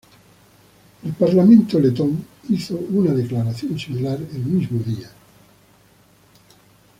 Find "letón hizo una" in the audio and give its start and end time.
1.79-3.13